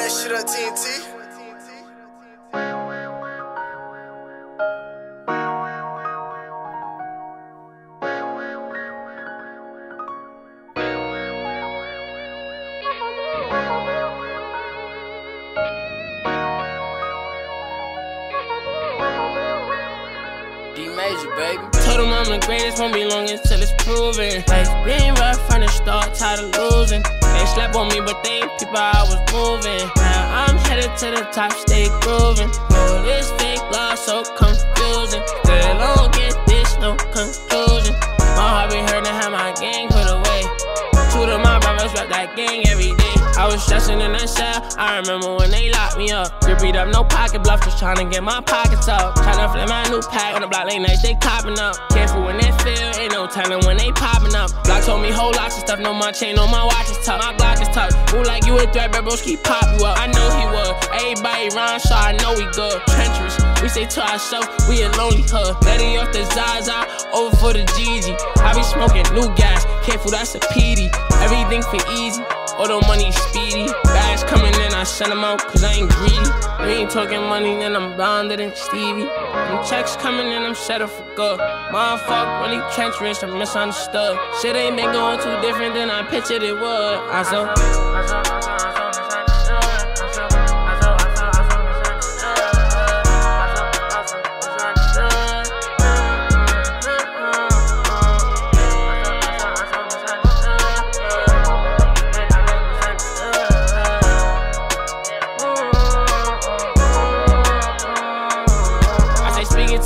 [0.00, 1.19] that shit on TNT.
[21.20, 21.62] D-Major, baby.
[21.84, 24.44] Told him I'm the greatest, won't be long until it's proven.
[24.48, 27.02] Life been rough from the start, tired of losing.
[27.02, 29.88] They slept on me, but they ain't people I was moving.
[29.96, 32.50] Now I'm headed to the top, stay grooving.
[32.70, 35.22] Oh, this fake love so confusing.
[35.44, 37.94] Still don't get this, no conclusion.
[38.36, 40.42] My heart be hurting, have my gang put away.
[41.12, 42.99] Two of my brothers rap that gang every day.
[43.40, 44.60] I was stressing in that cell.
[44.76, 46.28] I remember when they locked me up.
[46.44, 49.16] Grippy up, no pocket bluff, just trying to get my pockets up.
[49.16, 51.72] Trying to flip my new pack on the block late nights, they copping up.
[51.88, 54.52] Careful when they feel, ain't no telling when they popping up.
[54.68, 57.24] Block told me whole lots of stuff, no my chain, no my watch is tough.
[57.24, 57.96] My block is tough.
[58.12, 59.96] Move like you a threat, bros keep pop you up.
[59.96, 60.76] I know he would.
[61.00, 62.76] Everybody rhyme, so I know he good.
[62.92, 63.40] Treacherous.
[63.64, 65.56] We say to ourselves, we a lonely hood.
[65.64, 66.84] Letting off the Zaza,
[67.16, 68.12] over for the Gigi.
[68.44, 70.92] I be smoking new gas, careful that's a PD.
[71.24, 72.20] Everything for easy,
[72.60, 73.72] all the money speedy.
[73.84, 76.30] Bags coming in, I send them out cause I ain't greedy.
[76.60, 79.04] We ain't talking money, then I'm blonder than Stevie.
[79.04, 81.40] Them checks coming in, I'm set up for good.
[81.40, 84.18] Motherfucker, really treacherous, I'm misunderstood.
[84.42, 86.98] Shit ain't been going too different than I pictured it would.
[87.08, 88.89] I saw.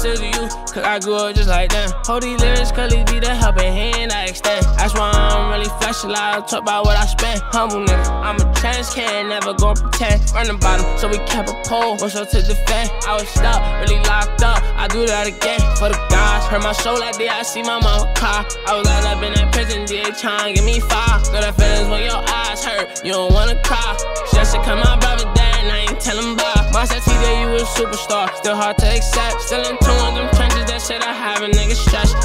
[0.04, 0.20] The
[0.68, 1.88] cause I grew up just like them.
[2.04, 4.60] Hold these lyrics, cause these be the helping hand I extend.
[4.76, 7.40] That's why I'm really flashing loud, talk about what I spent.
[7.56, 10.20] Humble nigga, I'm a trans kid, never gon' pretend.
[10.36, 12.92] Run the bottom, so we kept a pole, one shot to defend.
[13.08, 15.64] I was stuck, really locked up, I do that again.
[15.80, 18.44] For the guys, hurt my soul like day I see my mama cry.
[18.68, 21.24] I was locked up in that prison, they tryna give me five.
[21.32, 23.96] Know that feelings when your eyes hurt, you don't wanna cry.
[24.36, 25.24] Just to come my brother
[25.64, 26.68] and I ain't tellin' bye.
[26.72, 29.40] My said Tjay, you a superstar, still hard to accept.
[29.40, 29.78] Still in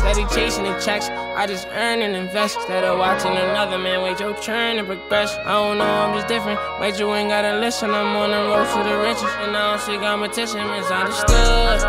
[0.10, 2.56] Steady chasing the checks, I just earn and invest.
[2.56, 5.38] Instead of watching another man wait your turn and progress.
[5.46, 6.60] I don't know, I'm just different.
[6.82, 9.30] Wait, you ain't gotta listen, I'm on the road to the riches.
[9.42, 11.80] And I don't see competition, misunderstood.